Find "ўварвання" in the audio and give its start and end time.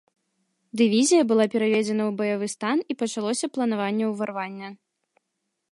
4.15-4.67